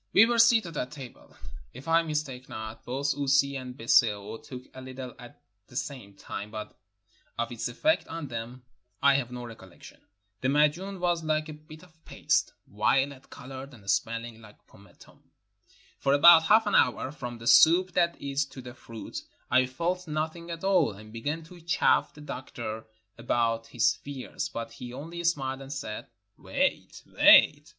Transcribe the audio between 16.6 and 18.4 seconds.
an hour, from the soup, that